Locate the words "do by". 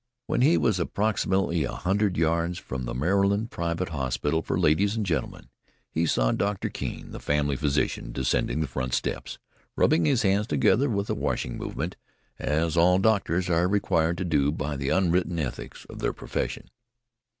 14.25-14.75